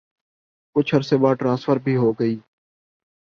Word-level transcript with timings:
کچھ 0.75 0.95
عرصے 0.95 1.17
بعد 1.17 1.35
ٹرانسفر 1.35 1.77
بھی 1.77 1.95
ہو 1.97 2.11
گئی۔ 2.11 2.35